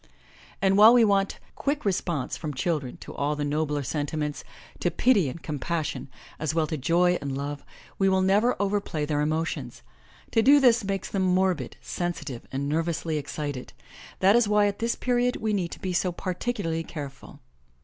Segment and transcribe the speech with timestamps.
[0.63, 4.41] And while we want quick response from children to all the nobler sen timents,
[4.79, 7.63] to pity and compassion, as well as to joy and love,
[7.99, 9.83] we will never overplay their emotions.
[10.31, 13.73] To do this makes them morbid, sensitive and nervously excited.
[14.21, 17.39] That is why at this period we need to be so particularly careful.